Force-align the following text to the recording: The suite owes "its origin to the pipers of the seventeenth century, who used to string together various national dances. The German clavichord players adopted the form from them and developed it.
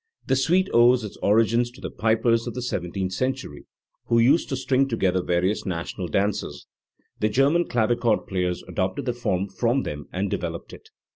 The 0.25 0.35
suite 0.35 0.67
owes 0.73 1.03
"its 1.03 1.15
origin 1.17 1.63
to 1.63 1.79
the 1.79 1.91
pipers 1.91 2.47
of 2.47 2.55
the 2.55 2.63
seventeenth 2.63 3.13
century, 3.13 3.65
who 4.07 4.17
used 4.17 4.49
to 4.49 4.55
string 4.55 4.87
together 4.87 5.21
various 5.21 5.63
national 5.63 6.07
dances. 6.07 6.65
The 7.19 7.29
German 7.29 7.67
clavichord 7.67 8.25
players 8.25 8.63
adopted 8.67 9.05
the 9.05 9.13
form 9.13 9.47
from 9.47 9.83
them 9.83 10.07
and 10.11 10.31
developed 10.31 10.73
it. 10.73 10.89